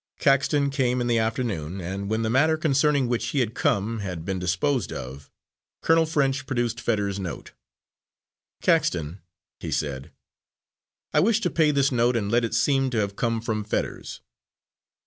Caxton 0.17 0.71
came 0.71 0.99
in 0.99 1.05
the 1.05 1.19
afternoon, 1.19 1.79
and 1.79 2.09
when 2.09 2.23
the 2.23 2.29
matter 2.31 2.57
concerning 2.57 3.07
which 3.07 3.27
he 3.27 3.39
had 3.39 3.53
come 3.53 3.99
had 3.99 4.25
been 4.25 4.39
disposed 4.39 4.91
of, 4.91 5.29
Colonel 5.83 6.07
French 6.07 6.47
produced 6.47 6.81
Fetters's 6.81 7.19
note. 7.19 7.51
"Caxton," 8.63 9.21
he 9.59 9.71
said, 9.71 10.11
"I 11.13 11.19
wish 11.19 11.39
to 11.41 11.51
pay 11.51 11.69
this 11.69 11.91
note 11.91 12.15
and 12.17 12.31
let 12.31 12.43
it 12.43 12.55
seem 12.55 12.89
to 12.89 12.97
have 12.97 13.15
come 13.15 13.41
from 13.41 13.63
Fetters." 13.63 14.21